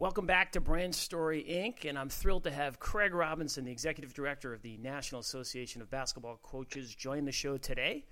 [0.00, 4.14] Welcome back to Brand Story Inc., and I'm thrilled to have Craig Robinson, the Executive
[4.14, 8.06] Director of the National Association of Basketball Coaches, join the show today.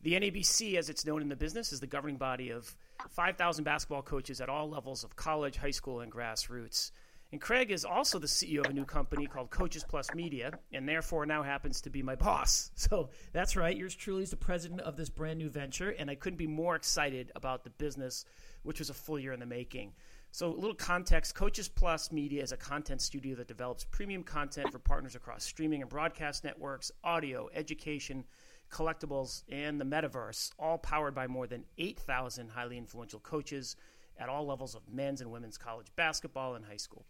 [0.00, 2.74] The NABC, as it's known in the business, is the governing body of
[3.10, 6.90] 5,000 basketball coaches at all levels of college, high school, and grassroots.
[7.32, 10.88] And Craig is also the CEO of a new company called Coaches Plus Media, and
[10.88, 12.70] therefore now happens to be my boss.
[12.76, 16.14] So that's right, yours truly is the president of this brand new venture, and I
[16.14, 18.24] couldn't be more excited about the business,
[18.62, 19.92] which was a full year in the making.
[20.36, 24.70] So, a little context Coaches Plus Media is a content studio that develops premium content
[24.70, 28.22] for partners across streaming and broadcast networks, audio, education,
[28.70, 33.76] collectibles, and the metaverse, all powered by more than 8,000 highly influential coaches
[34.18, 37.06] at all levels of men's and women's college basketball and high school.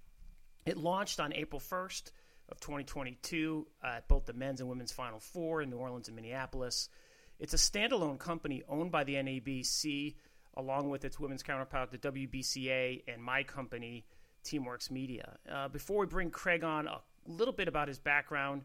[0.65, 2.13] It launched on April 1st
[2.49, 6.89] of 2022 at both the men's and women's Final Four in New Orleans and Minneapolis.
[7.41, 10.15] It's a standalone company owned by the NABC
[10.57, 14.05] along with its women's counterpart, the WBCA, and my company,
[14.45, 15.37] Teamworks Media.
[15.51, 18.63] Uh, before we bring Craig on, a little bit about his background.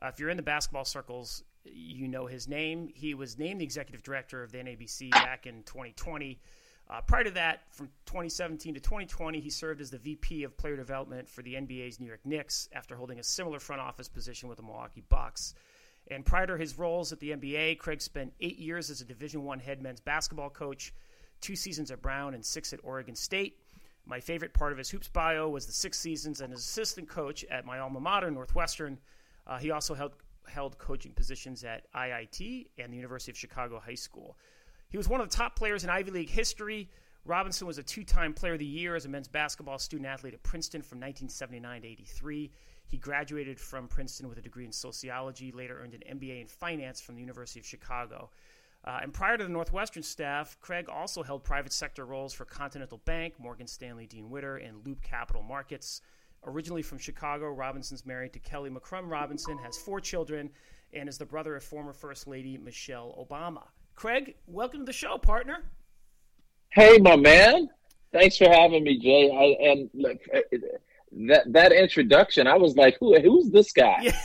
[0.00, 2.88] Uh, if you're in the basketball circles, you know his name.
[2.94, 6.40] He was named the executive director of the NABC back in 2020.
[6.90, 10.76] Uh, prior to that, from 2017 to 2020, he served as the VP of Player
[10.76, 14.56] Development for the NBA's New York Knicks after holding a similar front office position with
[14.56, 15.54] the Milwaukee Bucks.
[16.10, 19.44] And prior to his roles at the NBA, Craig spent eight years as a Division
[19.44, 20.92] One head men's basketball coach
[21.42, 23.58] two seasons at Brown and six at Oregon State.
[24.06, 27.44] My favorite part of his hoops bio was the six seasons and as assistant coach
[27.50, 28.98] at my alma mater, Northwestern.
[29.46, 30.12] Uh, he also held,
[30.48, 34.36] held coaching positions at IIT and the University of Chicago High School.
[34.88, 36.90] He was one of the top players in Ivy League history.
[37.24, 40.34] Robinson was a two time player of the year as a men's basketball student athlete
[40.34, 42.50] at Princeton from 1979 to 83.
[42.88, 47.00] He graduated from Princeton with a degree in sociology, later earned an MBA in finance
[47.00, 48.30] from the University of Chicago.
[48.84, 53.00] Uh, and prior to the Northwestern staff, Craig also held private sector roles for Continental
[53.04, 56.00] Bank, Morgan Stanley Dean Witter, and Loop Capital Markets.
[56.44, 60.50] Originally from Chicago, Robinson's married to Kelly McCrum Robinson, has four children,
[60.92, 63.62] and is the brother of former First Lady Michelle Obama.
[63.94, 65.62] Craig, welcome to the show, partner.
[66.70, 67.68] Hey, my man.
[68.12, 69.30] Thanks for having me, Jay.
[69.30, 70.18] I, and look,
[71.28, 74.12] that that introduction, I was like, Who, who's this guy?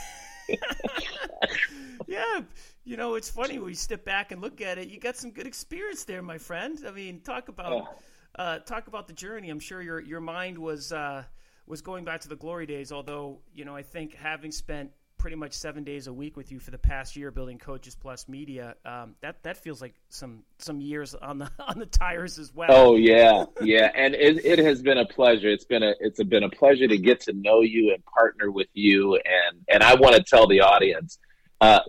[0.48, 0.56] Yeah.
[2.08, 2.40] yeah
[2.88, 4.88] you know, it's funny when you step back and look at it.
[4.88, 6.82] You got some good experience there, my friend.
[6.86, 7.98] I mean, talk about
[8.38, 9.50] uh, talk about the journey.
[9.50, 11.24] I'm sure your your mind was uh,
[11.66, 12.90] was going back to the glory days.
[12.90, 16.60] Although, you know, I think having spent pretty much seven days a week with you
[16.60, 20.80] for the past year building Coaches Plus Media, um, that that feels like some some
[20.80, 22.70] years on the on the tires as well.
[22.70, 25.50] Oh yeah, yeah, and it, it has been a pleasure.
[25.50, 28.68] It's been a it's been a pleasure to get to know you and partner with
[28.72, 31.18] you, and and I want to tell the audience
[31.60, 31.80] uh,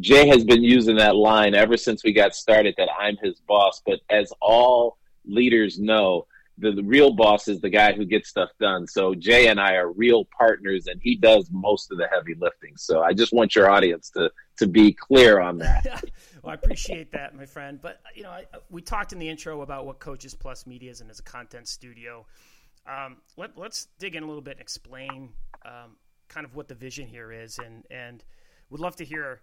[0.00, 3.82] Jay has been using that line ever since we got started that I'm his boss.
[3.84, 4.96] But as all
[5.26, 6.26] leaders know,
[6.60, 8.86] the, real boss is the guy who gets stuff done.
[8.86, 12.76] So Jay and I are real partners, and he does most of the heavy lifting.
[12.76, 15.84] So I just want your audience to to be clear on that.
[16.42, 17.80] well, I appreciate that, my friend.
[17.80, 21.00] But you know, I, we talked in the intro about what Coaches Plus Media is
[21.00, 22.26] and as a content studio.
[22.86, 25.30] Um, let, us dig in a little bit and explain
[25.64, 25.96] um,
[26.28, 28.22] kind of what the vision here is, and and
[28.70, 29.42] would love to hear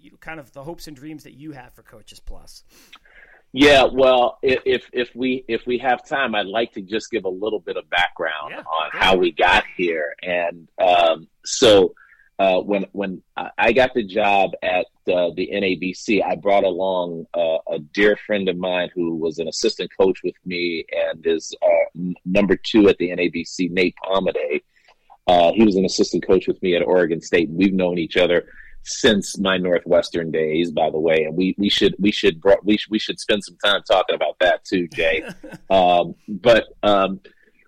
[0.00, 2.64] you know, kind of the hopes and dreams that you have for Coaches Plus.
[3.56, 7.28] Yeah, well, if if we if we have time, I'd like to just give a
[7.28, 10.12] little bit of background yeah, on how we got here.
[10.22, 11.94] And um, so,
[12.40, 13.22] uh, when when
[13.56, 18.48] I got the job at uh, the NABC, I brought along uh, a dear friend
[18.48, 22.98] of mine who was an assistant coach with me and is uh, number two at
[22.98, 24.62] the NABC, Nate Pomeday.
[25.26, 27.48] Uh, he was an assistant coach with me at Oregon State.
[27.50, 28.46] We've known each other
[28.84, 32.90] since my Northwestern days, by the way, and we, we should we should we should,
[32.90, 35.24] we should spend some time talking about that too, Jay.
[35.70, 37.20] um, but um,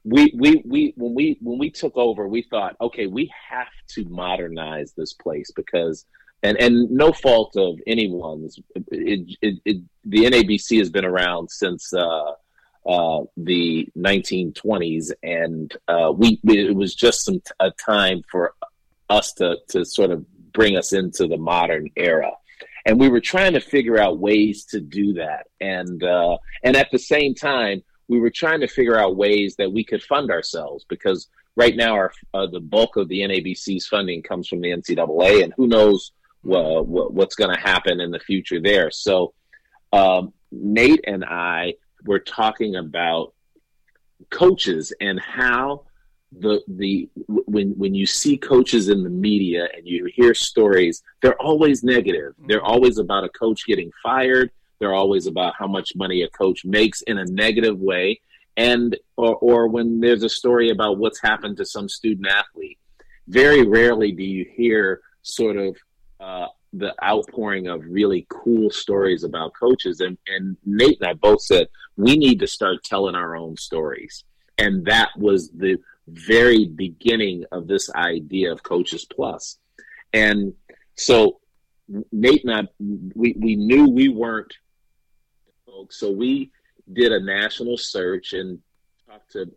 [0.04, 4.04] we we we when we when we took over, we thought, okay, we have to
[4.04, 6.04] modernize this place because.
[6.42, 8.60] And, and no fault of anyone's.
[8.76, 12.32] It, it, it, the NABC has been around since uh,
[12.86, 18.54] uh, the 1920s, and uh, we it was just some a time for
[19.10, 22.32] us to to sort of bring us into the modern era.
[22.86, 26.90] And we were trying to figure out ways to do that, and uh, and at
[26.92, 30.84] the same time, we were trying to figure out ways that we could fund ourselves
[30.88, 35.42] because right now our uh, the bulk of the NABC's funding comes from the NCAA,
[35.42, 36.12] and who knows
[36.42, 38.92] what's going to happen in the future there.
[38.92, 39.34] So
[39.92, 41.74] um, Nate and I
[42.06, 43.34] we're talking about
[44.30, 45.84] coaches and how
[46.32, 51.40] the the when when you see coaches in the media and you hear stories they're
[51.40, 52.34] always negative.
[52.46, 52.66] They're mm-hmm.
[52.66, 54.50] always about a coach getting fired.
[54.78, 58.20] They're always about how much money a coach makes in a negative way.
[58.56, 62.78] And or, or when there's a story about what's happened to some student athlete
[63.28, 65.76] very rarely do you hear sort of
[66.20, 70.00] uh, the outpouring of really cool stories about coaches.
[70.00, 74.24] And, and nate and i both said we need to start telling our own stories
[74.58, 75.76] and that was the
[76.08, 79.58] very beginning of this idea of coaches plus
[80.12, 80.52] and
[80.94, 81.40] so
[82.12, 82.62] nate and i
[83.14, 84.54] we, we knew we weren't
[85.66, 86.50] folks so we
[86.92, 88.58] did a national search and
[89.08, 89.50] talked to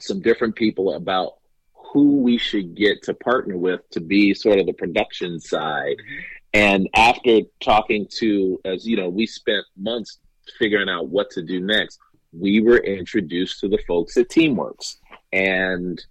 [0.00, 1.34] some different people about
[1.72, 5.96] who we should get to partner with to be sort of the production side.
[5.96, 6.24] Mm-hmm.
[6.54, 10.18] And after talking to, as you know, we spent months
[10.58, 11.98] figuring out what to do next.
[12.32, 14.96] We were introduced to the folks at Teamworks,
[15.32, 16.02] and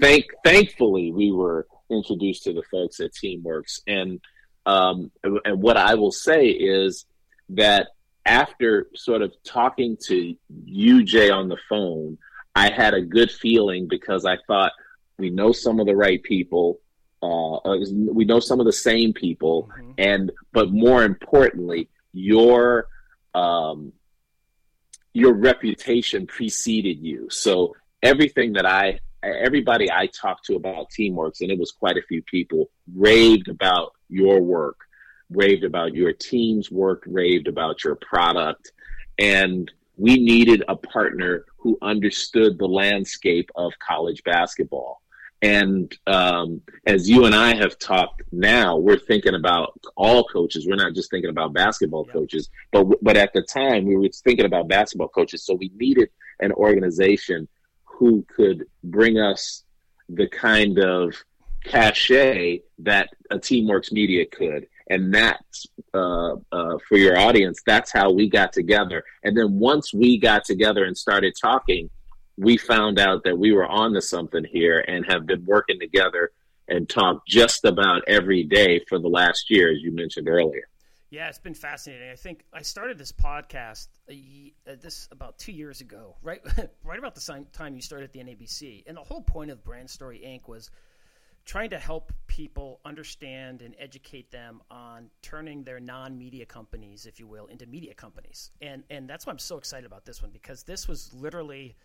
[0.00, 3.80] thank thankfully we were introduced to the folks at Teamworks.
[3.86, 4.20] And
[4.66, 7.06] um, and what I will say is
[7.50, 7.88] that
[8.26, 12.18] after sort of talking to you, Jay, on the phone,
[12.54, 14.72] I had a good feeling because I thought
[15.18, 16.80] we know some of the right people.
[17.22, 17.76] Uh, uh
[18.12, 19.92] we know some of the same people, mm-hmm.
[19.98, 22.88] and but more importantly, your
[23.34, 23.92] um,
[25.12, 27.28] your reputation preceded you.
[27.30, 32.02] So everything that I, everybody I talked to about Teamworks, and it was quite a
[32.02, 34.76] few people, raved about your work
[35.30, 38.72] raved about your team's work, raved about your product.
[39.18, 44.99] And we needed a partner who understood the landscape of college basketball.
[45.42, 50.66] And um, as you and I have talked now, we're thinking about all coaches.
[50.68, 52.12] We're not just thinking about basketball yeah.
[52.12, 55.44] coaches, but but at the time we were thinking about basketball coaches.
[55.44, 56.10] So we needed
[56.40, 57.48] an organization
[57.84, 59.64] who could bring us
[60.10, 61.14] the kind of
[61.64, 67.62] cachet that a Teamworks Media could and that's uh, uh, for your audience.
[67.64, 69.04] That's how we got together.
[69.22, 71.88] And then once we got together and started talking,
[72.40, 76.32] we found out that we were on to something here and have been working together
[76.68, 80.62] and talk just about every day for the last year, as you mentioned earlier.
[81.10, 82.08] Yeah, it's been fascinating.
[82.08, 84.14] I think I started this podcast uh,
[84.80, 86.40] this about two years ago, right,
[86.84, 89.90] right about the time you started at the NABC, and the whole point of Brand
[89.90, 90.48] Story Inc.
[90.48, 90.70] was
[91.44, 97.26] trying to help people understand and educate them on turning their non-media companies, if you
[97.26, 98.52] will, into media companies.
[98.62, 101.76] And and that's why I'm so excited about this one because this was literally,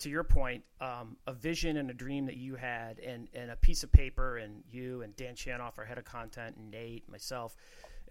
[0.00, 3.56] to your point, um, a vision and a dream that you had, and and a
[3.56, 7.56] piece of paper, and you and Dan Shanoff, our head of content, and Nate, myself.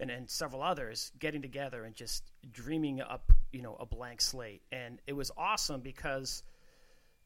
[0.00, 4.62] And, and several others getting together and just dreaming up, you know, a blank slate,
[4.70, 6.44] and it was awesome because,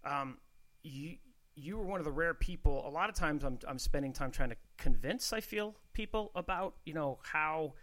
[0.04, 0.38] um,
[0.82, 1.16] you
[1.54, 2.86] you were one of the rare people.
[2.86, 5.34] A lot of times, I'm I'm spending time trying to convince.
[5.34, 7.74] I feel people about you know how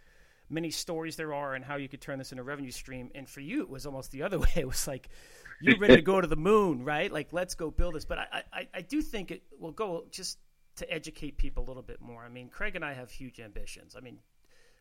[0.50, 3.10] many stories there are and how you could turn this into a revenue stream.
[3.14, 4.50] And for you, it was almost the other way.
[4.56, 5.08] It was like
[5.60, 7.12] you're ready to go to the moon, right?
[7.12, 8.04] Like let's go build this.
[8.04, 10.38] But I I, I do think it will go just
[10.76, 12.24] to educate people a little bit more.
[12.24, 13.94] I mean, Craig and I have huge ambitions.
[13.96, 14.18] I mean,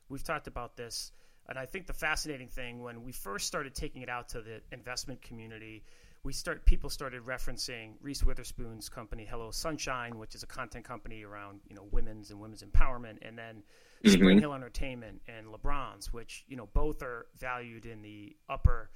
[0.07, 1.11] we've talked about this.
[1.47, 4.61] And I think the fascinating thing when we first started taking it out to the
[4.71, 5.83] investment community,
[6.23, 11.23] we start people started referencing Reese Witherspoon's company Hello Sunshine, which is a content company
[11.23, 13.63] around you know women's and women's empowerment, and then
[14.03, 14.21] mm-hmm.
[14.21, 18.91] SpringHill Entertainment and LeBron's, which you know both are valued in the upper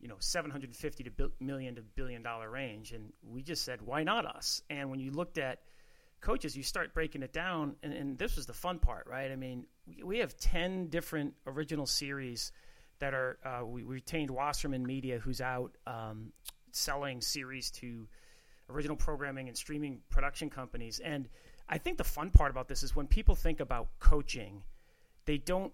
[0.00, 4.02] you know 750 to bi- million to billion dollar range, and we just said why
[4.02, 4.62] not us?
[4.70, 5.60] And when you looked at
[6.20, 9.30] coaches, you start breaking it down, and, and this was the fun part, right?
[9.30, 12.52] I mean, we, we have ten different original series
[12.98, 16.32] that are uh, we, we, retained Wasserman Media, who's out um,
[16.72, 18.08] selling series to
[18.70, 21.00] original programming and streaming production companies.
[21.00, 21.28] And
[21.68, 24.62] I think the fun part about this is when people think about coaching,
[25.24, 25.72] they don't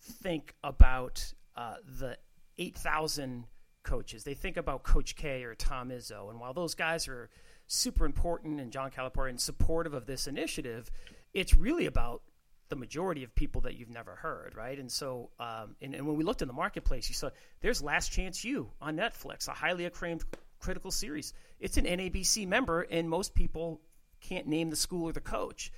[0.00, 2.16] think about uh, the
[2.58, 3.44] 8,000
[3.82, 4.24] coaches.
[4.24, 6.30] They think about Coach K or Tom Izzo.
[6.30, 7.30] And while those guys are
[7.66, 10.90] super important and John Calipari and supportive of this initiative,
[11.32, 12.22] it's really about
[12.68, 14.78] the majority of people that you've never heard, right?
[14.78, 18.12] And so, um, and, and, when we looked in the marketplace, you saw there's Last
[18.12, 20.24] Chance U on Netflix, a highly acclaimed
[20.58, 21.32] critical series.
[21.60, 23.80] It's an NABC member, and most people
[24.20, 25.72] can't name the school or the coach.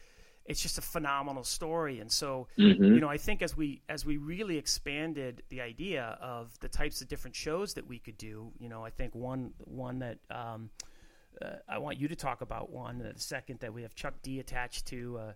[0.50, 2.82] It's just a phenomenal story, and so mm-hmm.
[2.82, 7.00] you know, I think as we as we really expanded the idea of the types
[7.00, 10.70] of different shows that we could do, you know, I think one one that um,
[11.40, 14.40] uh, I want you to talk about one, the second that we have Chuck D
[14.40, 15.18] attached to.
[15.18, 15.32] Uh,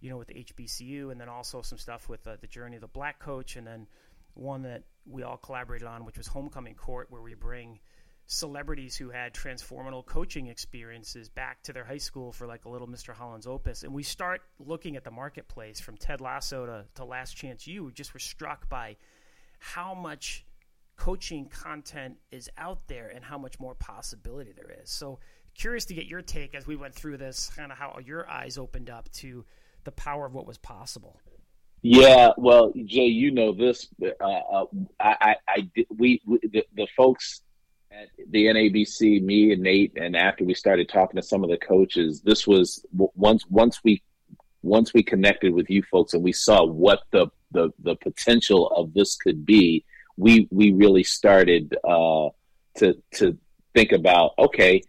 [0.00, 2.82] you know, with the HBCU, and then also some stuff with uh, the Journey of
[2.82, 3.86] the Black Coach, and then
[4.34, 7.78] one that we all collaborated on, which was Homecoming Court, where we bring
[8.26, 12.88] celebrities who had transformational coaching experiences back to their high school for like a little
[12.88, 13.12] Mr.
[13.12, 13.82] Holland's opus.
[13.82, 17.84] And we start looking at the marketplace from Ted Lasso to, to Last Chance U.
[17.84, 18.96] We just were struck by
[19.58, 20.44] how much
[20.96, 24.90] coaching content is out there and how much more possibility there is.
[24.90, 25.18] So
[25.54, 28.58] curious to get your take as we went through this, kind of how your eyes
[28.58, 29.44] opened up to
[29.84, 31.20] the power of what was possible.
[31.82, 33.88] Yeah, well, Jay, you know this.
[34.02, 34.64] Uh, uh,
[35.00, 37.42] I, I, I, we, we the, the, folks
[38.00, 41.56] at the NABC, me and Nate, and after we started talking to some of the
[41.56, 44.02] coaches, this was once once we
[44.62, 48.92] once we connected with you folks and we saw what the the, the potential of
[48.94, 49.84] this could be.
[50.16, 52.28] We we really started uh,
[52.76, 53.38] to to
[53.74, 54.82] think about okay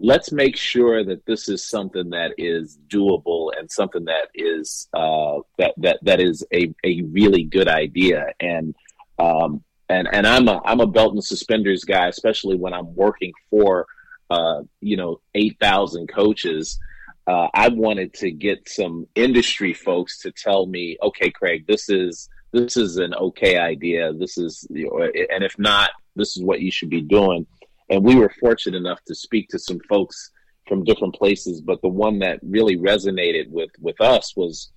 [0.00, 5.38] let's make sure that this is something that is doable and something that is uh,
[5.58, 8.32] that that that is a, a really good idea.
[8.40, 8.74] And
[9.18, 13.32] um, and and I'm a I'm a belt and suspenders guy, especially when I'm working
[13.50, 13.86] for
[14.30, 16.78] uh, you know eight thousand coaches.
[17.26, 22.28] Uh, I wanted to get some industry folks to tell me, okay, Craig, this is
[22.52, 24.12] this is an okay idea.
[24.12, 27.46] This is, and if not, this is what you should be doing
[27.90, 30.30] and we were fortunate enough to speak to some folks
[30.68, 31.60] from different places.
[31.60, 34.70] But the one that really resonated with with us was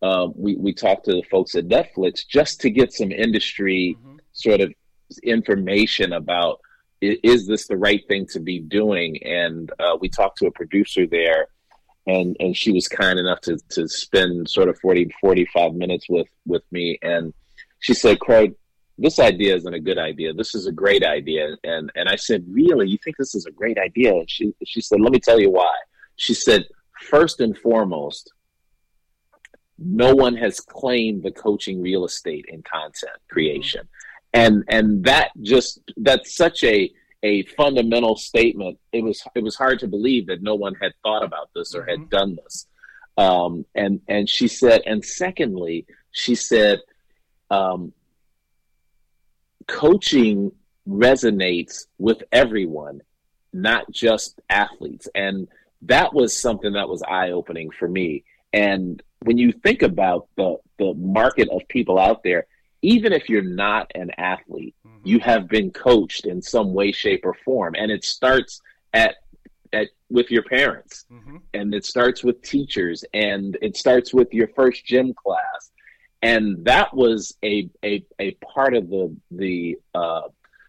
[0.00, 4.16] uh, we we talked to the folks at Netflix just to get some industry mm-hmm.
[4.34, 4.72] Sort of
[5.22, 6.60] information about
[7.00, 9.22] is this the right thing to be doing?
[9.24, 11.48] And uh, we talked to a producer there,
[12.06, 16.28] and and she was kind enough to to spend sort of 40, 45 minutes with
[16.46, 17.32] with me, and
[17.80, 18.54] she said, Craig,
[18.96, 20.32] this idea isn't a good idea.
[20.32, 21.56] This is a great idea.
[21.64, 24.14] And and I said, really, you think this is a great idea?
[24.14, 25.74] And she she said, let me tell you why.
[26.16, 26.64] She said,
[27.00, 28.32] first and foremost,
[29.78, 33.88] no one has claimed the coaching real estate in content creation.
[34.34, 38.78] And and that just that's such a a fundamental statement.
[38.92, 41.82] It was it was hard to believe that no one had thought about this or
[41.82, 42.02] mm-hmm.
[42.02, 42.66] had done this.
[43.16, 46.80] Um, and and she said, and secondly, she said,
[47.50, 47.92] um,
[49.66, 50.52] coaching
[50.88, 53.00] resonates with everyone,
[53.52, 55.08] not just athletes.
[55.14, 55.48] And
[55.82, 58.24] that was something that was eye opening for me.
[58.52, 62.46] And when you think about the, the market of people out there,
[62.84, 64.98] even if you're not an athlete, mm-hmm.
[65.04, 67.74] you have been coached in some way, shape, or form.
[67.76, 68.60] And it starts
[68.92, 69.16] at
[69.72, 71.38] at with your parents mm-hmm.
[71.54, 75.72] and it starts with teachers and it starts with your first gym class
[76.22, 80.28] and that was a a, a part of the the uh,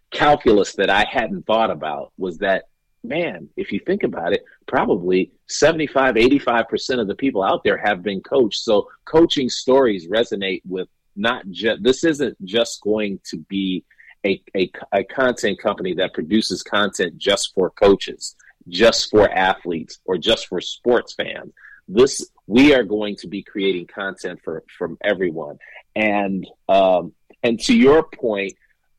[0.10, 2.63] calculus that I hadn't thought about was that
[3.03, 8.01] man, if you think about it, probably 75, 85% of the people out there have
[8.01, 8.63] been coached.
[8.63, 13.84] So coaching stories resonate with not just, this isn't just going to be
[14.25, 18.36] a, a, a, content company that produces content just for coaches,
[18.67, 21.53] just for athletes, or just for sports fans.
[21.88, 25.57] This we are going to be creating content for from everyone.
[25.95, 28.53] And um, and to your point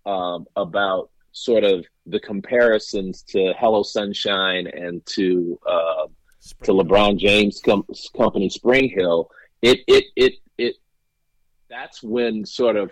[0.04, 6.06] um, about sort of the comparisons to Hello Sunshine and to uh,
[6.62, 9.26] to LeBron James com- company SpringHill,
[9.62, 10.46] it it it it
[11.76, 12.90] that's when sort of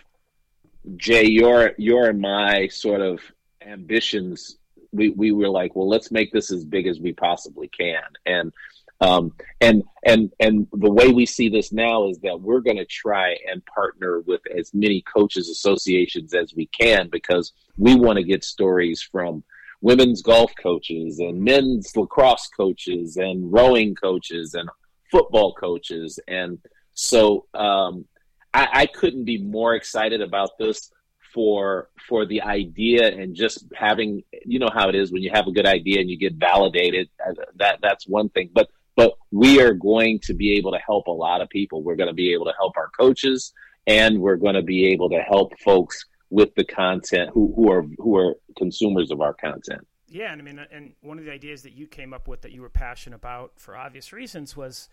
[0.96, 3.20] Jay, your your and my sort of
[3.66, 4.58] ambitions.
[4.92, 8.52] We, we were like, well, let's make this as big as we possibly can, and
[9.00, 12.84] um, and and and the way we see this now is that we're going to
[12.84, 18.24] try and partner with as many coaches associations as we can because we want to
[18.24, 19.42] get stories from
[19.80, 24.68] women's golf coaches and men's lacrosse coaches and rowing coaches and
[25.10, 26.58] football coaches and
[26.94, 28.06] so um,
[28.54, 30.90] I, I couldn't be more excited about this
[31.34, 35.48] for for the idea and just having you know how it is when you have
[35.48, 39.60] a good idea and you get validated uh, that that's one thing but but we
[39.60, 41.82] are going to be able to help a lot of people.
[41.82, 43.52] We're going to be able to help our coaches
[43.86, 47.84] and we're going to be able to help folks with the content who, who are
[47.98, 49.86] who are consumers of our content.
[50.08, 52.52] Yeah, and I mean, and one of the ideas that you came up with that
[52.52, 54.88] you were passionate about for obvious reasons was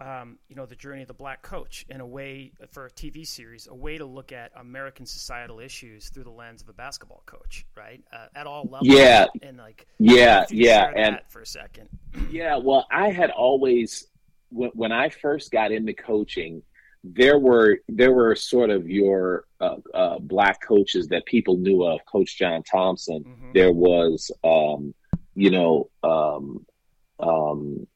[0.00, 3.26] um, you know, the journey of the black coach in a way for a TV
[3.26, 7.22] series, a way to look at American societal issues through the lens of a basketball
[7.26, 8.02] coach, right?
[8.12, 8.88] Uh, at all levels.
[8.88, 9.26] Yeah.
[9.42, 10.90] And like, yeah, yeah.
[10.96, 11.88] And for a second.
[12.30, 12.56] yeah.
[12.56, 14.06] Well, I had always,
[14.48, 16.62] when, when I first got into coaching,
[17.02, 22.00] there were there were sort of your uh, uh, black coaches that people knew of.
[22.04, 23.24] Coach John Thompson.
[23.24, 23.52] Mm-hmm.
[23.54, 24.94] There was, um,
[25.34, 26.66] you know, um,
[27.18, 27.86] um,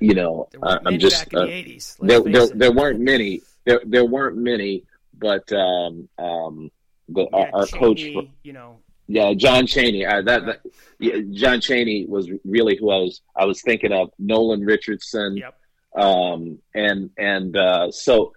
[0.00, 3.42] you know, uh, I'm just uh, the there, there, there, weren't many.
[3.64, 4.84] There, there weren't many,
[5.18, 6.70] but um, um,
[7.08, 10.04] the, our, our Chaney, coach, for, you know, yeah, John Chaney.
[10.06, 10.62] Uh, that, right.
[10.62, 13.22] that yeah, John Chaney was really who I was.
[13.36, 15.36] I was thinking of Nolan Richardson.
[15.36, 15.54] Yep.
[15.96, 18.32] Um, and and uh, so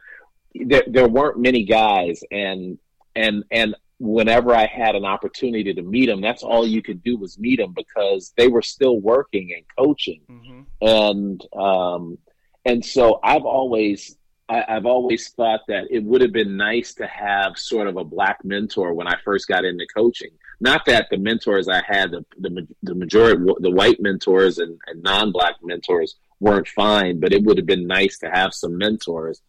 [0.55, 2.79] there there weren't many guys, and
[3.15, 7.17] and and whenever I had an opportunity to meet them, that's all you could do
[7.17, 10.61] was meet them because they were still working and coaching, mm-hmm.
[10.81, 12.17] and um,
[12.65, 14.17] and so I've always
[14.49, 18.03] I, have always thought that it would have been nice to have sort of a
[18.03, 20.31] black mentor when I first got into coaching.
[20.59, 25.03] Not that the mentors I had, the the, the majority, the white mentors and, and
[25.03, 29.41] non-black mentors weren't fine, but it would have been nice to have some mentors.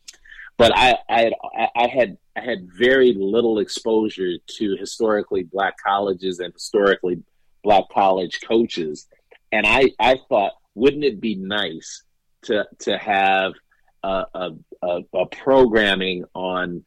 [0.58, 1.32] But I, I had,
[1.74, 7.22] I had, I had very little exposure to historically black colleges and historically
[7.62, 9.06] black college coaches,
[9.50, 12.02] and I, I thought, wouldn't it be nice
[12.44, 13.52] to to have
[14.02, 14.24] a,
[14.82, 16.84] a, a programming on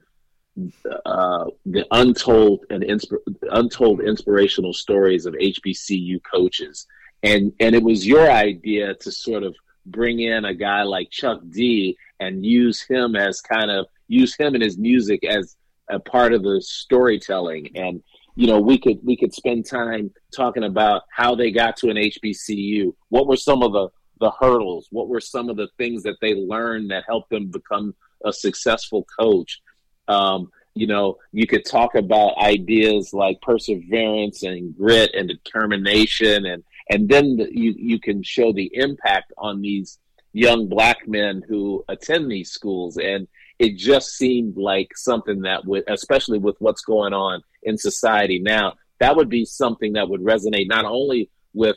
[1.06, 6.88] uh, the untold and insp- untold inspirational stories of HBCU coaches,
[7.24, 11.42] and and it was your idea to sort of bring in a guy like Chuck
[11.50, 15.56] D and use him as kind of use him and his music as
[15.90, 17.70] a part of the storytelling.
[17.76, 18.02] And
[18.36, 21.96] you know we could we could spend time talking about how they got to an
[21.96, 23.88] HBCU what were some of the
[24.20, 24.88] the hurdles?
[24.92, 27.94] What were some of the things that they learned that helped them become
[28.24, 29.62] a successful coach?
[30.08, 36.46] Um, you know you could talk about ideas like perseverance and grit and determination.
[36.46, 40.00] And and then the, you you can show the impact on these
[40.36, 42.98] young black men who attend these schools.
[42.98, 43.28] And
[43.60, 48.74] it just seemed like something that would especially with what's going on in society now
[49.00, 51.76] that would be something that would resonate not only with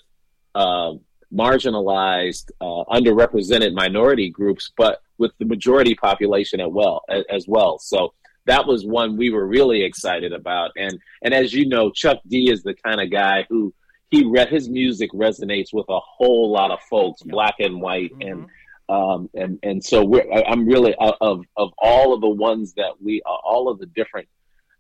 [0.54, 0.92] uh,
[1.32, 7.78] marginalized uh, underrepresented minority groups but with the majority population as well as well.
[7.78, 8.14] So
[8.47, 10.70] that was one we were really excited about.
[10.76, 13.75] And and as you know chuck d is the kind of guy who
[14.11, 18.28] he re- his music resonates with a whole lot of folks, black and white, mm-hmm.
[18.28, 18.47] and
[18.88, 23.21] um, and and so we're, I'm really of of all of the ones that we
[23.26, 24.28] uh, all of the different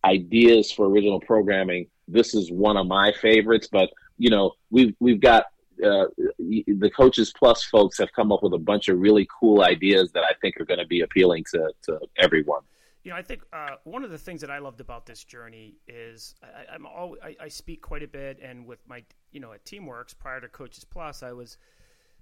[0.04, 1.86] ideas for original programming.
[2.06, 5.46] This is one of my favorites, but you know we've we've got
[5.84, 6.06] uh,
[6.38, 10.24] the coaches plus folks have come up with a bunch of really cool ideas that
[10.24, 12.62] I think are going to be appealing to to everyone.
[13.04, 15.76] You know, I think uh, one of the things that I loved about this journey
[15.86, 19.52] is I, am all I, I, speak quite a bit, and with my you know
[19.52, 21.58] at Teamworks prior to Coaches Plus, I was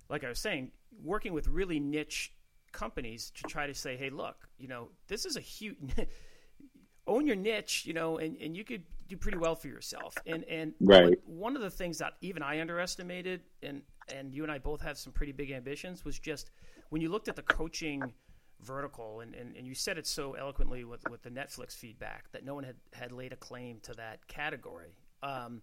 [0.09, 2.33] like I was saying, working with really niche
[2.73, 5.77] companies to try to say, hey, look, you know, this is a huge
[7.07, 10.15] own your niche, you know, and, and you could do pretty well for yourself.
[10.27, 11.19] And and right.
[11.27, 14.99] one of the things that even I underestimated, and and you and I both have
[14.99, 16.51] some pretty big ambitions, was just
[16.91, 18.13] when you looked at the coaching
[18.63, 22.45] vertical, and, and, and you said it so eloquently with, with the Netflix feedback that
[22.45, 24.95] no one had, had laid a claim to that category.
[25.23, 25.63] Um,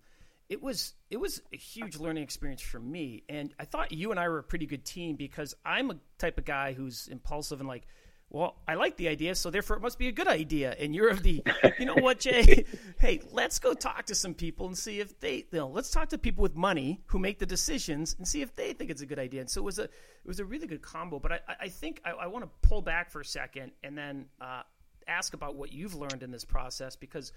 [0.53, 4.19] it was it was a huge learning experience for me, and I thought you and
[4.19, 7.67] I were a pretty good team because I'm a type of guy who's impulsive and
[7.67, 7.87] like
[8.29, 10.75] well, I like the idea, so therefore it must be a good idea.
[10.79, 11.43] And you're of the,
[11.77, 12.65] you know what, Jay?
[12.99, 16.09] hey, let's go talk to some people and see if they, you know, let's talk
[16.09, 19.05] to people with money who make the decisions and see if they think it's a
[19.05, 19.41] good idea.
[19.41, 19.91] And so it was a, it
[20.25, 21.19] was a really good combo.
[21.19, 24.25] But I, I think I, I want to pull back for a second and then
[24.41, 24.63] uh,
[25.07, 27.33] ask about what you've learned in this process because,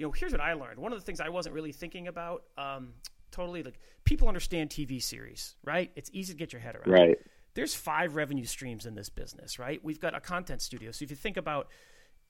[0.00, 0.78] you know, here's what I learned.
[0.78, 2.94] One of the things I wasn't really thinking about, um,
[3.30, 5.92] totally like people understand TV series, right?
[5.94, 6.90] It's easy to get your head around.
[6.90, 7.18] Right
[7.54, 9.82] there's five revenue streams in this business, right?
[9.82, 10.92] We've got a content studio.
[10.92, 11.68] So if you think about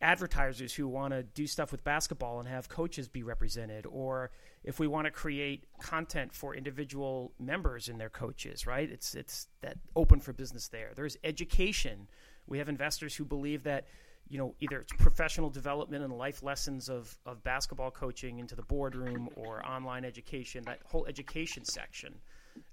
[0.03, 4.31] advertisers who want to do stuff with basketball and have coaches be represented, or
[4.65, 8.91] if we want to create content for individual members and their coaches, right?
[8.91, 10.93] It's it's that open for business there.
[10.97, 12.09] There's education.
[12.47, 13.87] We have investors who believe that
[14.31, 18.63] you know either it's professional development and life lessons of of basketball coaching into the
[18.63, 20.63] boardroom or online education.
[20.65, 22.15] That whole education section,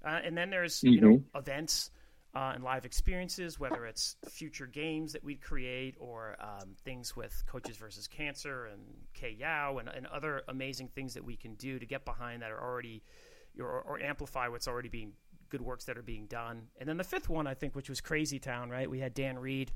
[0.04, 0.94] uh, and then there's mm-hmm.
[0.94, 1.38] you know mm-hmm.
[1.38, 1.90] events
[2.34, 7.42] uh, and live experiences, whether it's future games that we'd create or um, things with
[7.46, 8.80] Coaches versus Cancer and
[9.14, 12.50] Kay Yow and, and, other amazing things that we can do to get behind that
[12.50, 13.02] are already
[13.58, 15.12] or, or, amplify what's already being
[15.48, 16.68] good works that are being done.
[16.78, 18.88] And then the fifth one, I think, which was Crazy Town, right?
[18.88, 19.72] We had Dan Reed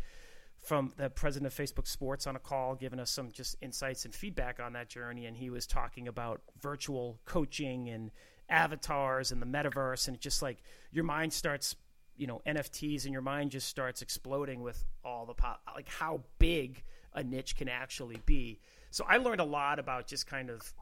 [0.63, 4.15] from the president of Facebook Sports on a call, giving us some just insights and
[4.15, 5.27] feedback on that journey.
[5.27, 8.13] And he was talking about virtual coaching and
[8.49, 10.07] avatars and the metaverse.
[10.07, 10.59] And it just like
[10.93, 11.75] your mind starts
[12.17, 16.23] you know NFTs and your mind just starts exploding with all the pop, like how
[16.39, 16.83] big
[17.15, 18.61] a niche can actually be.
[18.91, 20.73] So I learned a lot about just kind of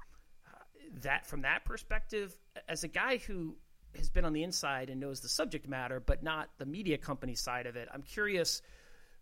[0.46, 0.58] uh,
[1.02, 2.36] that from that perspective
[2.68, 3.56] as a guy who
[3.96, 7.34] has been on the inside and knows the subject matter but not the media company
[7.34, 7.88] side of it.
[7.92, 8.62] I'm curious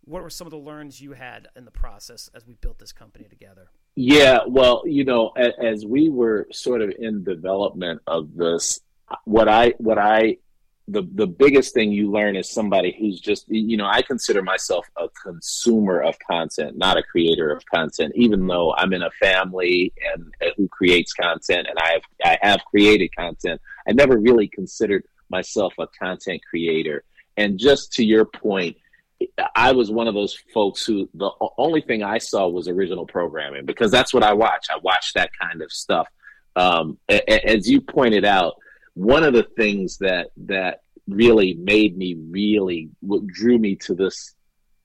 [0.05, 2.91] what were some of the learns you had in the process as we built this
[2.91, 3.69] company together?
[3.95, 8.79] Yeah, well, you know, as, as we were sort of in development of this,
[9.25, 10.37] what I what I
[10.87, 14.87] the the biggest thing you learn is somebody who's just you know I consider myself
[14.97, 18.13] a consumer of content, not a creator of content.
[18.15, 22.37] Even though I'm in a family and, and who creates content, and I have I
[22.41, 27.03] have created content, I never really considered myself a content creator.
[27.37, 28.77] And just to your point,
[29.55, 33.65] I was one of those folks who the only thing I saw was original programming
[33.65, 34.67] because that's what I watch.
[34.69, 36.07] I watch that kind of stuff.
[36.55, 38.55] Um, as you pointed out,
[38.93, 44.35] one of the things that that really made me really what drew me to this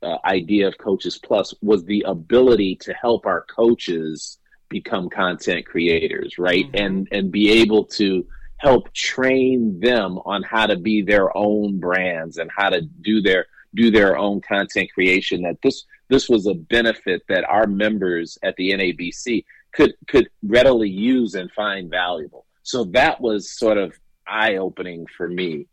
[0.03, 6.39] uh, idea of Coaches Plus was the ability to help our coaches become content creators,
[6.39, 6.67] right?
[6.67, 6.85] Mm-hmm.
[6.85, 8.27] And and be able to
[8.59, 13.47] help train them on how to be their own brands and how to do their
[13.75, 18.55] do their own content creation that this this was a benefit that our members at
[18.57, 22.47] the NABC could could readily use and find valuable.
[22.63, 23.95] So that was sort of
[24.27, 25.67] eye opening for me.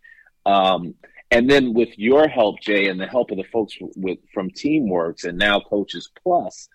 [0.45, 0.95] Um,
[1.29, 5.23] and then with your help, Jay, and the help of the folks with from Teamworks
[5.23, 6.67] and now Coaches Plus,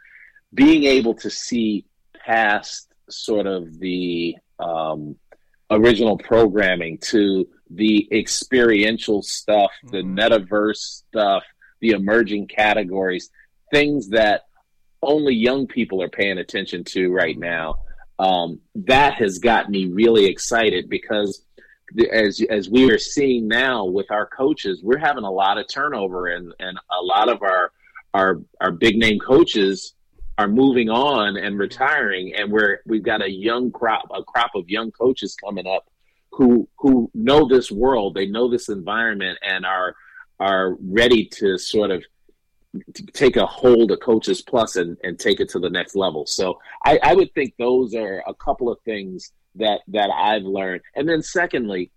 [0.55, 1.85] being able to see
[2.25, 5.17] past sort of the um,
[5.71, 10.19] original programming to the experiential stuff, the mm-hmm.
[10.19, 11.43] metaverse stuff,
[11.81, 13.31] the emerging categories,
[13.73, 14.43] things that
[15.03, 17.41] only young people are paying attention to right mm-hmm.
[17.41, 17.81] now.
[18.19, 21.45] Um, that has got me really excited because
[22.11, 26.29] as as we are seeing now with our coaches, we're having a lot of turnover
[26.29, 27.73] and and a lot of our
[28.15, 29.95] our our big name coaches
[30.39, 34.69] are moving on and retiring and we're we've got a young crop a crop of
[34.69, 35.89] young coaches coming up
[36.31, 39.95] who who know this world they know this environment and are
[40.39, 42.05] are ready to sort of
[43.13, 46.27] take a hold of coaches plus and, and take it to the next level.
[46.27, 50.83] So I, I would think those are a couple of things that that i've learned.
[50.95, 51.91] And then secondly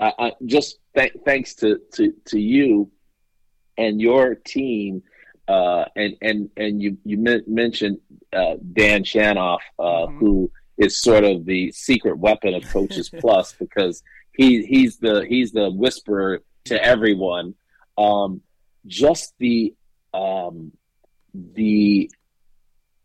[0.00, 2.90] uh, uh, just th- thanks to, to to you
[3.78, 5.02] and your team
[5.48, 7.98] uh, and and and you you mentioned
[8.32, 10.18] uh, Dan Shanoff, uh, mm-hmm.
[10.18, 14.02] who is sort of the secret weapon of Coaches Plus because
[14.32, 17.54] he he's the he's the whisperer to everyone.
[17.98, 18.40] Um,
[18.86, 19.74] just the
[20.12, 20.72] um,
[21.34, 22.10] the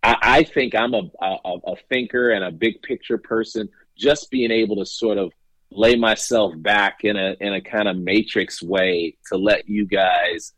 [0.01, 3.69] I, I, think I'm a, a, a thinker and a big picture person.
[3.97, 5.31] Just being able to sort of
[5.71, 10.53] lay myself back in a in a kind of matrix way to let you guys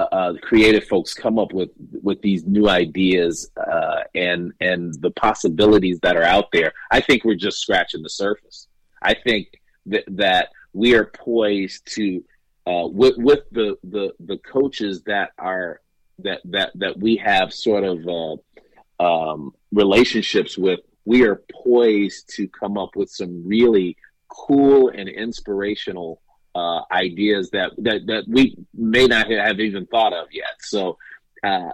[0.00, 1.70] uh, creative folks come up with
[2.02, 6.72] with these new ideas uh, and and the possibilities that are out there.
[6.90, 8.68] I think we're just scratching the surface.
[9.02, 9.48] I think
[9.86, 12.24] that that we are poised to
[12.66, 15.80] uh, with with the, the the coaches that are
[16.20, 20.80] that that that we have sort of uh, um, relationships with.
[21.04, 23.96] We are poised to come up with some really
[24.28, 26.21] cool and inspirational
[26.54, 30.54] uh, ideas that, that that we may not have even thought of yet.
[30.60, 30.98] So
[31.42, 31.70] uh,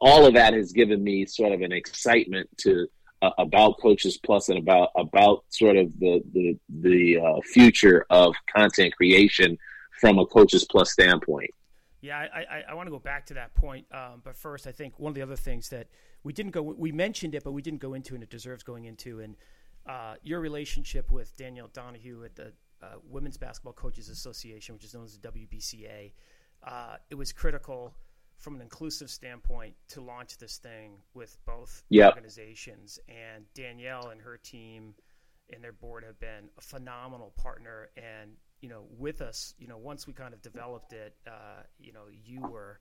[0.00, 2.86] all of that has given me sort of an excitement to
[3.22, 8.34] uh, about Coaches Plus and about about sort of the the the uh, future of
[8.54, 9.58] content creation
[10.00, 11.50] from a Coaches Plus standpoint.
[12.00, 14.72] Yeah, I, I, I want to go back to that point, um, but first, I
[14.72, 15.86] think one of the other things that
[16.22, 18.84] we didn't go, we mentioned it, but we didn't go into, and it deserves going
[18.84, 19.36] into, and
[19.86, 22.52] uh, your relationship with Danielle Donehew at the
[22.84, 26.12] uh, Women's Basketball Coaches Association, which is known as the WBCA.
[26.66, 27.94] Uh, it was critical
[28.38, 32.14] from an inclusive standpoint to launch this thing with both yep.
[32.14, 32.98] organizations.
[33.08, 34.94] And Danielle and her team
[35.52, 37.88] and their board have been a phenomenal partner.
[37.96, 41.92] And you know, with us, you know, once we kind of developed it, uh, you
[41.92, 42.80] know, you were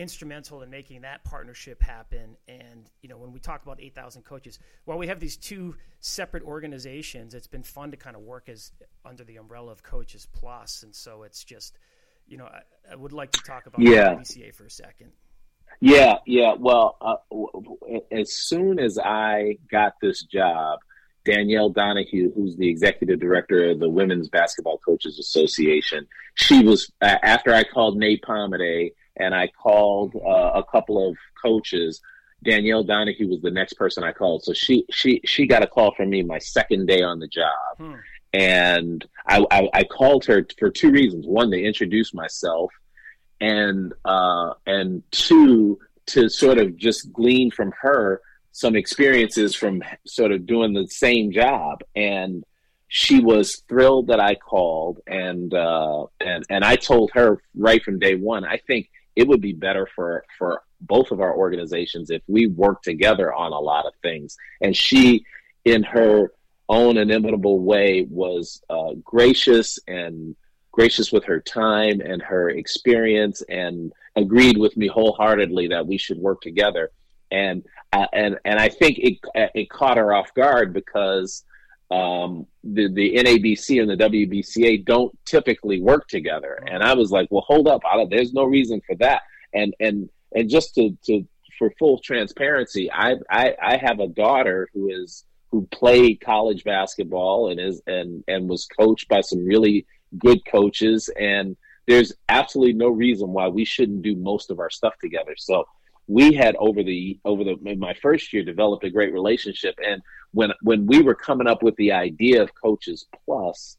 [0.00, 2.36] instrumental in making that partnership happen.
[2.48, 5.76] And you know, when we talk about eight thousand coaches, while we have these two
[6.00, 8.72] separate organizations, it's been fun to kind of work as
[9.04, 10.82] under the umbrella of Coaches Plus.
[10.82, 11.78] And so it's just,
[12.26, 14.14] you know, I, I would like to talk about yeah.
[14.14, 15.12] BCA for a second.
[15.80, 16.54] Yeah, yeah.
[16.58, 17.16] Well, uh,
[18.10, 20.80] as soon as I got this job,
[21.24, 27.16] Danielle Donehew, who's the executive director of the Women's Basketball Coaches Association, she was uh,
[27.22, 32.00] after I called Nate Pomeday and I called uh, a couple of coaches.
[32.42, 34.44] Danielle Donehew was the next person I called.
[34.44, 37.76] So she she she got a call from me my second day on the job,
[37.76, 37.94] hmm.
[38.32, 42.72] and I, I, I called her for two reasons: one, to introduce myself,
[43.40, 50.32] and uh, and two, to sort of just glean from her some experiences from sort
[50.32, 52.44] of doing the same job and
[52.88, 58.00] she was thrilled that I called and uh, and and I told her right from
[58.00, 62.22] day one I think it would be better for for both of our organizations if
[62.26, 64.38] we work together on a lot of things.
[64.62, 65.24] And she,
[65.66, 66.32] in her
[66.70, 70.34] own inimitable way, was uh, gracious and
[70.72, 76.16] gracious with her time and her experience and agreed with me wholeheartedly that we should
[76.18, 76.90] work together.
[77.30, 79.18] And uh, and and I think it
[79.54, 81.44] it caught her off guard because
[81.90, 86.62] um, the the NABC and the WBCA don't typically work together.
[86.66, 89.22] And I was like, well, hold up, there's no reason for that.
[89.52, 91.26] And and and just to to
[91.58, 97.50] for full transparency, I I, I have a daughter who is who played college basketball
[97.50, 99.86] and is and and was coached by some really
[100.18, 104.94] good coaches and there's absolutely no reason why we shouldn't do most of our stuff
[105.00, 105.64] together so
[106.10, 110.02] we had over the over the in my first year developed a great relationship and
[110.32, 113.76] when when we were coming up with the idea of coaches plus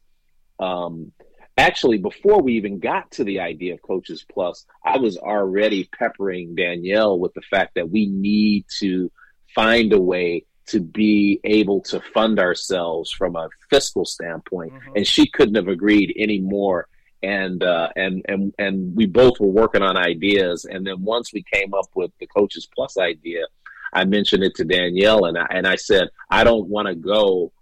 [0.58, 1.12] um,
[1.58, 6.54] actually before we even got to the idea of coaches plus i was already peppering
[6.54, 9.12] danielle with the fact that we need to
[9.54, 14.72] find a way to be able to fund ourselves from a fiscal standpoint.
[14.72, 14.96] Mm-hmm.
[14.96, 16.88] And she couldn't have agreed any more.
[17.22, 20.64] And uh, and and and we both were working on ideas.
[20.64, 23.44] And then once we came up with the Coaches Plus idea,
[23.92, 27.52] I mentioned it to Danielle, and I, and I said I don't want to go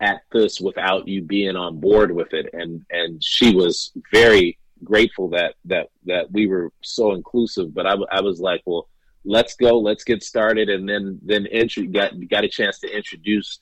[0.00, 2.50] at this without you being on board with it.
[2.52, 7.72] And and she was very grateful that that that we were so inclusive.
[7.74, 8.88] But I, I was like, well,
[9.24, 13.60] let's go, let's get started, and then then intro- got got a chance to introduce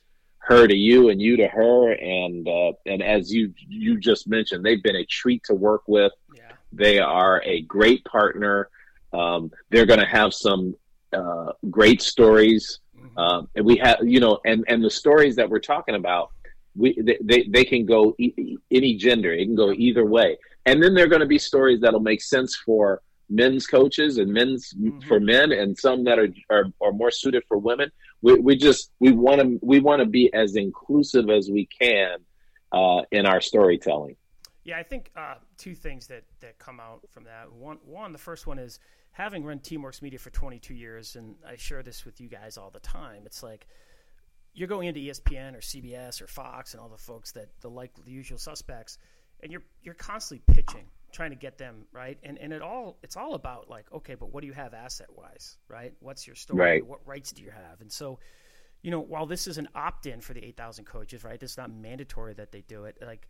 [0.49, 4.65] her to you and you to her, and uh, and as you you just mentioned,
[4.65, 6.11] they've been a treat to work with.
[6.35, 6.51] Yeah.
[6.73, 8.69] They are a great partner.
[9.13, 10.75] Um, they're going to have some
[11.13, 13.17] uh, great stories, mm-hmm.
[13.17, 16.31] uh, and we have you know, and and the stories that we're talking about.
[16.75, 19.33] We, they, they can go e- any gender.
[19.33, 20.37] It can go either way.
[20.65, 24.31] And then there are going to be stories that'll make sense for men's coaches and
[24.31, 24.99] men's mm-hmm.
[25.07, 27.91] for men and some that are, are, are more suited for women.
[28.21, 32.17] We, we just we want to we want to be as inclusive as we can
[32.71, 34.15] uh, in our storytelling.
[34.63, 37.51] Yeah, I think uh, two things that that come out from that.
[37.51, 38.79] One, one, the first one is
[39.11, 42.69] having run Teamworks Media for 22 years, and I share this with you guys all
[42.69, 43.23] the time.
[43.25, 43.67] It's like
[44.53, 47.93] you're going into ESPN or CBS or Fox and all the folks that the like
[48.03, 48.97] the usual suspects,
[49.41, 53.17] and you're you're constantly pitching trying to get them right and and it all it's
[53.17, 56.59] all about like okay but what do you have asset wise right what's your story
[56.59, 56.85] right.
[56.85, 58.19] what rights do you have and so
[58.81, 62.33] you know while this is an opt-in for the 8000 coaches right it's not mandatory
[62.33, 63.27] that they do it like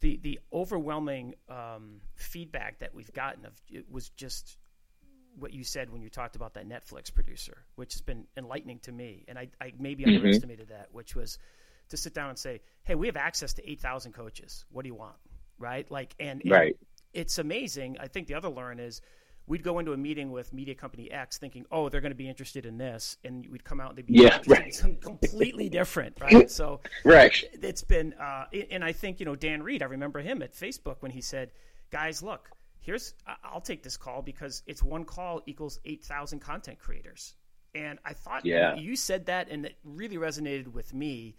[0.00, 4.56] the the overwhelming um, feedback that we've gotten of it was just
[5.38, 8.92] what you said when you talked about that Netflix producer, which has been enlightening to
[8.92, 10.16] me, and I, I maybe mm-hmm.
[10.16, 11.38] underestimated that, which was
[11.90, 14.64] to sit down and say, "Hey, we have access to eight thousand coaches.
[14.70, 15.16] What do you want?"
[15.58, 15.90] Right?
[15.90, 16.76] Like, and, and right
[17.12, 17.96] it's amazing.
[18.00, 19.00] I think the other learn is
[19.46, 22.28] we'd go into a meeting with media company X thinking, oh, they're going to be
[22.28, 24.72] interested in this, and we'd come out and they'd be yeah, right.
[24.72, 26.50] something completely different, right?
[26.60, 27.42] So right.
[27.62, 29.82] it's been, uh, and I think you know Dan Reed.
[29.82, 31.50] I remember him at Facebook when he said,
[31.90, 36.78] "Guys, look, here's I'll take this call because it's one call equals eight thousand content
[36.78, 37.34] creators."
[37.74, 38.74] And I thought yeah.
[38.74, 41.36] you said that, and it really resonated with me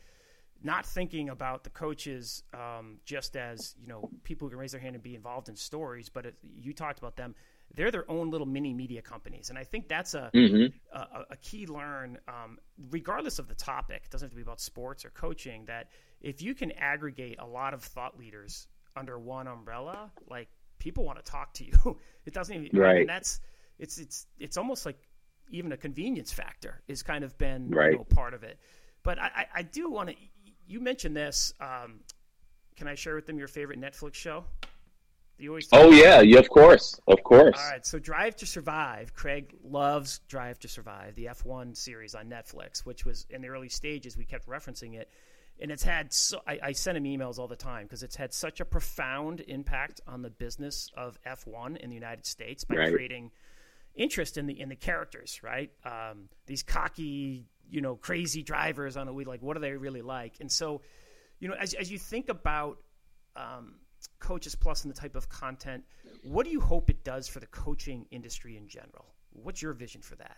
[0.63, 4.81] not thinking about the coaches um, just as you know people who can raise their
[4.81, 7.35] hand and be involved in stories, but it, you talked about them.
[7.73, 10.75] They're their own little mini media companies, and I think that's a mm-hmm.
[10.95, 14.01] a, a, key learn, um, regardless of the topic.
[14.05, 15.65] It doesn't have to be about sports or coaching.
[15.65, 15.87] That
[16.19, 21.23] if you can aggregate a lot of thought leaders under one umbrella, like people want
[21.23, 21.97] to talk to you.
[22.25, 22.99] it doesn't even right.
[23.01, 23.39] And that's
[23.79, 24.97] it's it's it's almost like
[25.49, 27.91] even a convenience factor is kind of been right.
[27.91, 28.59] you know, part of it.
[29.03, 30.15] But I, I do want to
[30.71, 31.53] you mentioned this.
[31.59, 31.99] Um,
[32.77, 34.45] can I share with them your favorite Netflix show?
[35.37, 37.57] You always oh yeah, yeah, of course, of course.
[37.59, 39.15] All right, so Drive to Survive.
[39.15, 43.69] Craig loves Drive to Survive, the F1 series on Netflix, which was in the early
[43.69, 44.15] stages.
[44.15, 45.09] We kept referencing it,
[45.59, 46.13] and it's had.
[46.13, 49.41] So, I, I send him emails all the time because it's had such a profound
[49.47, 52.93] impact on the business of F1 in the United States by right.
[52.93, 53.31] creating
[53.95, 55.41] interest in the in the characters.
[55.41, 59.71] Right, um, these cocky you know crazy drivers on a week like what are they
[59.71, 60.81] really like and so
[61.39, 62.77] you know as, as you think about
[63.35, 63.75] um,
[64.19, 65.83] coaches plus and the type of content
[66.21, 70.01] what do you hope it does for the coaching industry in general what's your vision
[70.01, 70.37] for that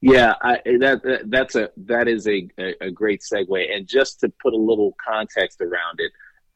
[0.00, 2.48] yeah I, that, that that's a that is a,
[2.80, 6.10] a great segue and just to put a little context around it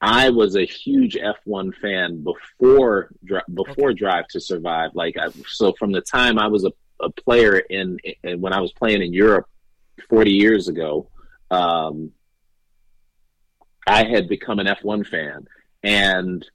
[0.05, 3.13] I was a huge F1 fan before
[3.55, 3.95] before okay.
[3.95, 4.91] Drive to Survive.
[4.95, 8.61] Like, I, so from the time I was a, a player in, in, when I
[8.61, 9.47] was playing in Europe
[10.09, 11.09] 40 years ago,
[11.51, 12.13] um,
[13.87, 15.47] I had become an F1 fan.
[15.83, 16.47] And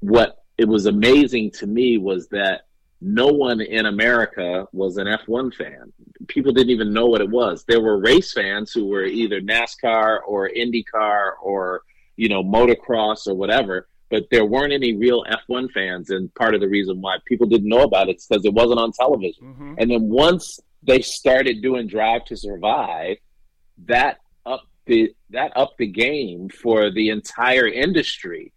[0.00, 2.62] what it was amazing to me was that
[3.00, 5.92] no one in America was an F1 fan.
[6.28, 7.64] People didn't even know what it was.
[7.66, 11.82] There were race fans who were either NASCAR or IndyCar or,
[12.16, 16.10] you know, motocross or whatever, but there weren't any real F1 fans.
[16.10, 18.80] And part of the reason why people didn't know about it is because it wasn't
[18.80, 19.46] on television.
[19.46, 19.74] Mm-hmm.
[19.78, 23.16] And then once they started doing Drive to Survive,
[23.86, 28.52] that up the that up the game for the entire industry.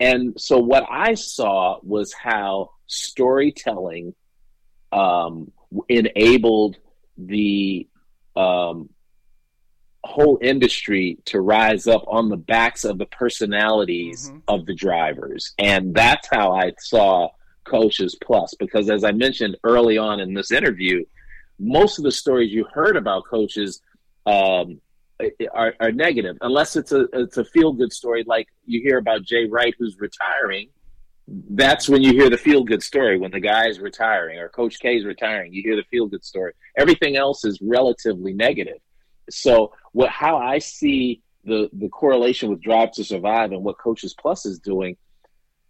[0.00, 4.14] And so what I saw was how storytelling
[4.92, 5.50] um,
[5.88, 6.76] enabled
[7.16, 7.88] the
[8.36, 8.88] um,
[10.04, 14.38] whole industry to rise up on the backs of the personalities mm-hmm.
[14.46, 15.52] of the drivers.
[15.58, 17.30] And that's how I saw
[17.64, 21.04] Coaches Plus, because as I mentioned early on in this interview,
[21.58, 23.80] most of the stories you heard about coaches
[24.26, 24.80] um,
[25.52, 29.22] are, are, negative, unless it's a it's a feel good story like you hear about
[29.22, 30.68] Jay Wright who's retiring.
[31.50, 34.78] That's when you hear the feel good story when the guy is retiring or Coach
[34.78, 35.52] K is retiring.
[35.52, 36.52] You hear the feel good story.
[36.76, 38.78] Everything else is relatively negative.
[39.28, 44.14] So what how I see the the correlation with Drive to Survive and what Coaches
[44.18, 44.96] Plus is doing,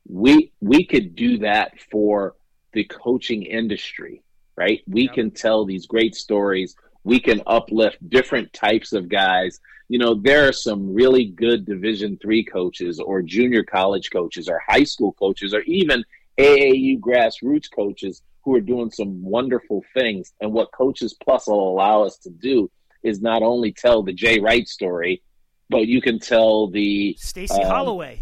[0.06, 2.34] we we could do that for
[2.72, 4.22] the coaching industry,
[4.58, 4.82] right?
[4.88, 5.14] We yep.
[5.14, 6.74] can tell these great stories.
[7.04, 9.60] We can uplift different types of guys.
[9.88, 14.60] You know, there are some really good Division three coaches, or junior college coaches, or
[14.66, 16.04] high school coaches, or even
[16.38, 20.32] AAU grassroots coaches who are doing some wonderful things.
[20.40, 22.70] And what Coaches Plus will allow us to do
[23.02, 25.22] is not only tell the Jay Wright story,
[25.70, 28.16] but you can tell the Stacy um, Hollowell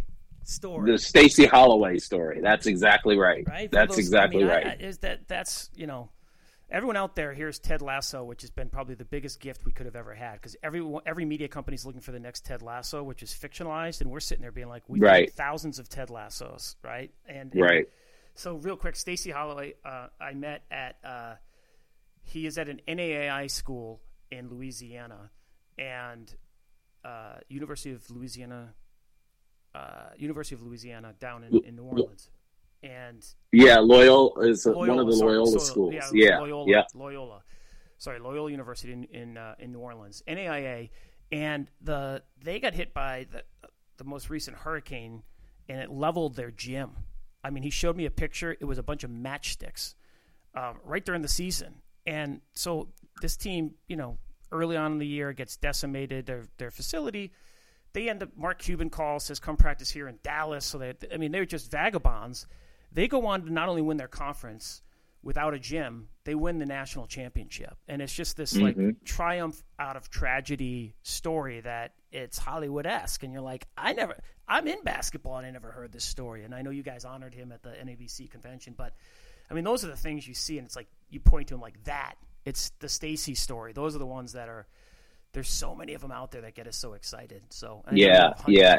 [0.44, 0.92] story.
[0.92, 2.40] The Stacy Hollowell story.
[2.40, 3.44] That's exactly right.
[3.46, 3.70] Right.
[3.70, 4.66] That's those, exactly I mean, right.
[4.66, 6.10] I, is that that's you know
[6.70, 9.86] everyone out there here's Ted Lasso, which has been probably the biggest gift we could
[9.86, 13.02] have ever had because every every media company is looking for the next Ted Lasso,
[13.02, 15.32] which is fictionalized, and we're sitting there being like, we've right.
[15.32, 17.10] thousands of Ted Lassos, right?
[17.26, 17.88] And, and right.
[18.34, 21.34] So real quick, Stacy Hollowell, uh, I met at uh,
[22.22, 24.00] he is at an NAIA school
[24.30, 25.30] in Louisiana,
[25.78, 26.34] and
[27.04, 28.74] uh, University of Louisiana,
[29.74, 32.30] uh, University of Louisiana down in, in New Orleans.
[32.82, 35.94] And yeah, Loyola is Loyola, one of the Loyola so, schools.
[35.94, 36.82] Yeah, yeah, Loyola, yeah.
[36.94, 37.42] Loyola.
[37.98, 40.90] Sorry, Loyola University in in, uh, in New Orleans, NAIA,
[41.32, 43.42] and the they got hit by the
[43.96, 45.22] the most recent hurricane,
[45.68, 46.90] and it leveled their gym.
[47.42, 48.56] I mean, he showed me a picture.
[48.58, 49.94] It was a bunch of matchsticks
[50.54, 52.88] um, right during the season, and so
[53.20, 54.18] this team, you know,
[54.52, 56.26] early on in the year gets decimated.
[56.26, 57.32] Their their facility,
[57.92, 58.30] they end up.
[58.36, 61.70] Mark Cuban calls says, "Come practice here in Dallas." So they, I mean, they're just
[61.70, 62.46] vagabonds.
[62.96, 64.82] They go on to not only win their conference
[65.22, 68.86] without a gym, they win the national championship, and it's just this mm-hmm.
[68.86, 74.16] like triumph out of tragedy story that it's Hollywood esque, and you're like, I never,
[74.48, 77.34] I'm in basketball, and I never heard this story, and I know you guys honored
[77.34, 78.94] him at the NABC convention, but
[79.48, 81.60] I mean, those are the things you see, and it's like you point to him
[81.60, 83.74] like that it's the Stacy story.
[83.74, 84.66] Those are the ones that are.
[85.32, 87.42] There's so many of them out there that get us so excited.
[87.50, 88.78] So yeah, yeah.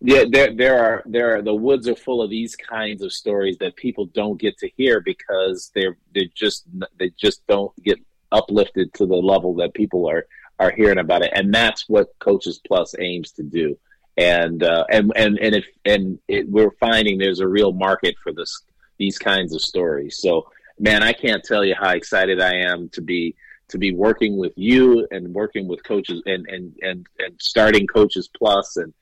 [0.00, 3.58] Yeah, there there are there are the woods are full of these kinds of stories
[3.58, 6.66] that people don't get to hear because they're they just
[6.98, 7.98] they just don't get
[8.30, 10.26] uplifted to the level that people are
[10.60, 13.76] are hearing about it, and that's what Coaches Plus aims to do.
[14.16, 18.32] And uh, and and and if and it, we're finding there's a real market for
[18.32, 18.62] this
[18.98, 20.18] these kinds of stories.
[20.18, 23.34] So man, I can't tell you how excited I am to be
[23.68, 28.28] to be working with you and working with coaches and and and, and starting coaches
[28.28, 28.92] plus and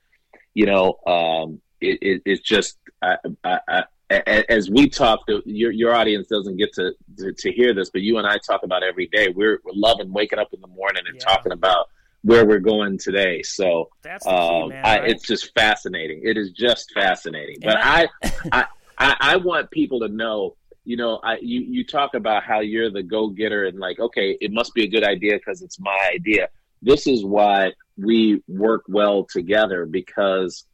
[0.56, 3.84] you know um, it, it, it's just I, I, I,
[4.48, 8.16] as we talk your your audience doesn't get to, to, to hear this but you
[8.16, 11.16] and I talk about every day we're, we're loving waking up in the morning and
[11.16, 11.20] yeah.
[11.20, 11.90] talking about
[12.22, 13.90] where we're going today so
[14.26, 15.10] um, man, right?
[15.10, 18.08] it's just fascinating it is just fascinating but I,
[18.52, 18.66] I
[18.98, 23.02] I want people to know you know, I you you talk about how you're the
[23.02, 26.48] go getter and like, okay, it must be a good idea because it's my idea.
[26.82, 30.64] This is why we work well together because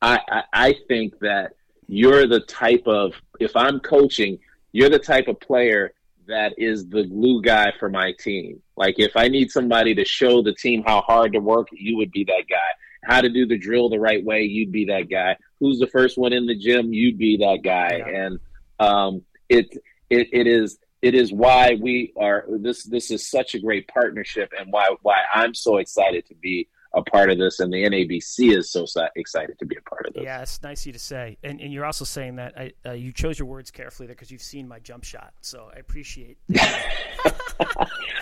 [0.00, 1.54] I, I I think that
[1.88, 4.38] you're the type of if I'm coaching,
[4.72, 5.92] you're the type of player
[6.26, 8.62] that is the glue guy for my team.
[8.76, 12.12] Like if I need somebody to show the team how hard to work, you would
[12.12, 12.56] be that guy.
[13.02, 15.36] How to do the drill the right way, you'd be that guy.
[15.58, 17.96] Who's the first one in the gym, you'd be that guy.
[17.98, 18.24] Yeah.
[18.24, 18.40] And
[18.78, 19.70] um, it
[20.10, 24.52] it, it is it is why we are this this is such a great partnership
[24.58, 28.56] and why why I'm so excited to be a part of this and the NABC
[28.56, 30.22] is so excited to be a part of this.
[30.24, 31.36] Yeah, it's nice of you to say.
[31.44, 34.30] And, and you're also saying that I, uh, you chose your words carefully there because
[34.30, 35.34] you've seen my jump shot.
[35.42, 36.38] So I appreciate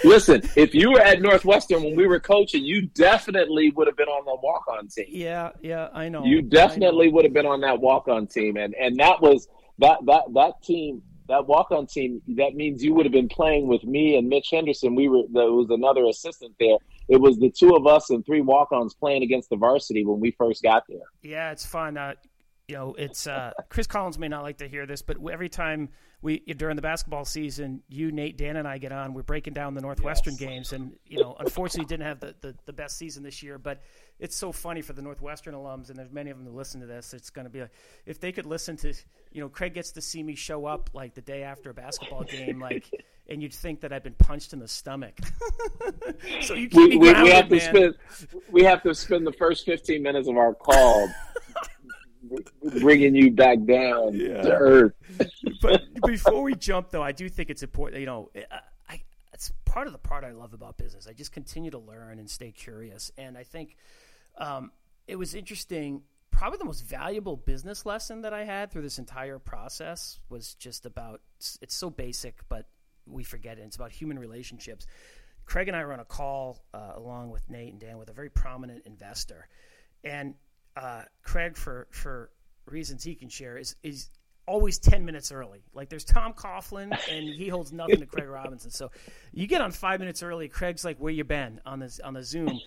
[0.05, 4.09] Listen, if you were at Northwestern when we were coaching, you definitely would have been
[4.09, 5.07] on the walk-on team.
[5.09, 6.24] Yeah, yeah, I know.
[6.24, 7.14] You definitely know.
[7.14, 9.48] would have been on that walk-on team and and that was
[9.78, 13.66] that that that team that walk on team, that means you would have been playing
[13.66, 14.94] with me and Mitch Henderson.
[14.94, 16.76] We were there was another assistant there.
[17.08, 20.20] It was the two of us and three walk ons playing against the varsity when
[20.20, 20.98] we first got there.
[21.22, 21.96] Yeah, it's fun.
[21.96, 22.14] Uh,
[22.68, 25.90] you know, it's uh, Chris Collins may not like to hear this, but every time
[26.20, 29.74] we during the basketball season, you, Nate, Dan, and I get on, we're breaking down
[29.74, 30.40] the Northwestern yes.
[30.40, 33.82] games, and you know, unfortunately, didn't have the, the, the best season this year, but
[34.18, 36.86] it's so funny for the Northwestern alums, and there's many of them that listen to
[36.86, 37.14] this.
[37.14, 37.72] It's going to be like
[38.04, 38.92] if they could listen to,
[39.30, 42.24] you know, Craig gets to see me show up like the day after a basketball
[42.24, 42.90] game, like.
[43.28, 45.18] and you'd think that I'd been punched in the stomach.
[46.42, 47.60] so you keep we, me grounded, we have to man.
[47.60, 47.94] spend
[48.52, 51.08] we have to spend the first fifteen minutes of our call
[52.80, 54.42] bringing you back down yeah.
[54.42, 54.92] to earth.
[55.62, 58.00] but before we jump, though, I do think it's important.
[58.00, 58.30] You know,
[58.88, 59.00] I,
[59.32, 61.06] it's part of the part I love about business.
[61.06, 63.76] I just continue to learn and stay curious, and I think
[64.38, 64.72] um,
[65.06, 66.02] it was interesting.
[66.30, 70.86] Probably the most valuable business lesson that I had through this entire process was just
[70.86, 71.20] about.
[71.60, 72.66] It's so basic, but
[73.06, 73.62] we forget it.
[73.62, 74.86] It's about human relationships.
[75.44, 78.12] Craig and I were on a call uh, along with Nate and Dan with a
[78.12, 79.48] very prominent investor,
[80.02, 80.34] and
[80.76, 82.30] uh, Craig, for for
[82.66, 84.10] reasons he can share, is is
[84.46, 85.64] always 10 minutes early.
[85.74, 88.70] Like there's Tom Coughlin and he holds nothing to Craig Robinson.
[88.70, 88.90] So
[89.32, 92.22] you get on 5 minutes early, Craig's like where you been on this on the
[92.22, 92.60] Zoom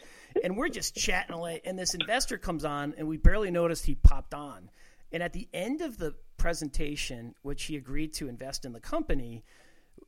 [0.43, 3.95] and we're just chatting away and this investor comes on and we barely noticed he
[3.95, 4.69] popped on.
[5.11, 9.43] And at the end of the presentation, which he agreed to invest in the company,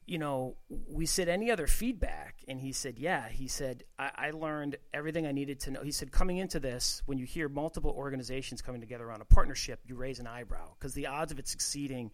[0.06, 0.56] you know,
[0.90, 3.30] we said any other feedback, and he said, yeah.
[3.30, 5.82] He said, I, I, learned everything I needed to know.
[5.84, 9.80] He said, coming into this, when you hear multiple organizations coming together on a partnership,
[9.86, 12.12] you raise an eyebrow because the odds of it succeeding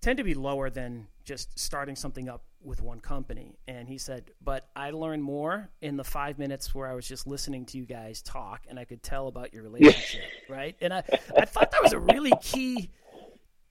[0.00, 3.58] tend to be lower than just starting something up with one company.
[3.66, 7.26] And he said, but I learned more in the five minutes where I was just
[7.26, 10.76] listening to you guys talk, and I could tell about your relationship, right?
[10.80, 11.02] And I,
[11.36, 12.90] I thought that was a really key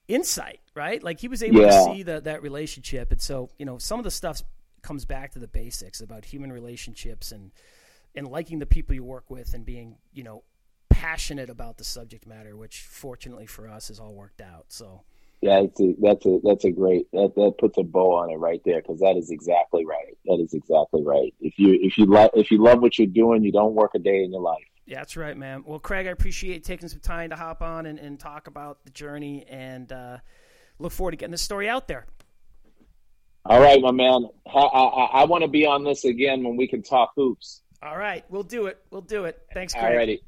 [0.08, 1.02] insight, right?
[1.02, 1.70] Like he was able yeah.
[1.70, 4.42] to see that that relationship, and so you know some of the stuff
[4.82, 7.50] comes back to the basics about human relationships and
[8.14, 10.42] and liking the people you work with and being you know
[10.88, 14.66] passionate about the subject matter, which fortunately for us has all worked out.
[14.68, 15.02] So.
[15.42, 18.36] Yeah, it's a, that's a that's a great that, that puts a bow on it
[18.36, 20.16] right there because that is exactly right.
[20.24, 21.34] That is exactly right.
[21.40, 23.98] If you if you love if you love what you're doing, you don't work a
[23.98, 24.64] day in your life.
[24.86, 25.64] Yeah, that's right, man.
[25.66, 28.90] Well, Craig, I appreciate taking some time to hop on and, and talk about the
[28.90, 30.18] journey and uh,
[30.78, 32.06] look forward to getting this story out there.
[33.44, 34.28] All right, my man.
[34.46, 37.62] I, I, I want to be on this again when we can talk hoops.
[37.82, 38.78] All right, we'll do it.
[38.90, 39.40] We'll do it.
[39.52, 39.84] Thanks, Craig.
[39.84, 40.22] All righty.